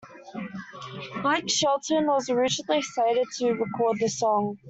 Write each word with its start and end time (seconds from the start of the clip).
Blake 1.21 1.47
Shelton 1.47 2.07
was 2.07 2.27
originally 2.27 2.81
slated 2.81 3.27
to 3.37 3.51
record 3.53 3.99
the 3.99 4.09
song. 4.09 4.57